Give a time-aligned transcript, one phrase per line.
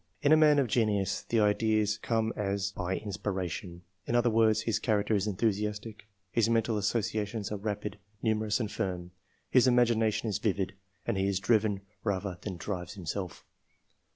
[0.23, 4.79] In a man of genius, the ideas come as by inspiration; in other words, his
[4.79, 9.11] character is enthusiastic, his mental associations are rapid, numerous and firm,
[9.51, 10.73] his imagination is vivid,
[11.05, 13.45] and he is driven rather than drives himself.